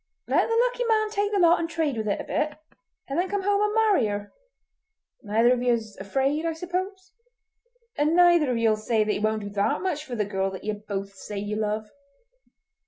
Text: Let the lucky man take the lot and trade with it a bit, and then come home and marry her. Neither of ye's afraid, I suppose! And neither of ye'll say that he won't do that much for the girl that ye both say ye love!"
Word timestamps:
Let 0.27 0.49
the 0.49 0.59
lucky 0.67 0.83
man 0.85 1.11
take 1.11 1.31
the 1.31 1.37
lot 1.37 1.59
and 1.59 1.69
trade 1.69 1.95
with 1.95 2.07
it 2.07 2.19
a 2.19 2.23
bit, 2.23 2.57
and 3.07 3.19
then 3.19 3.29
come 3.29 3.43
home 3.43 3.61
and 3.61 3.75
marry 3.75 4.07
her. 4.07 4.33
Neither 5.21 5.53
of 5.53 5.61
ye's 5.61 5.95
afraid, 5.97 6.43
I 6.43 6.53
suppose! 6.53 7.11
And 7.99 8.15
neither 8.15 8.49
of 8.49 8.57
ye'll 8.57 8.77
say 8.77 9.03
that 9.03 9.11
he 9.11 9.19
won't 9.19 9.41
do 9.43 9.51
that 9.51 9.83
much 9.83 10.03
for 10.03 10.15
the 10.15 10.25
girl 10.25 10.49
that 10.53 10.63
ye 10.63 10.71
both 10.71 11.13
say 11.13 11.37
ye 11.37 11.53
love!" 11.53 11.85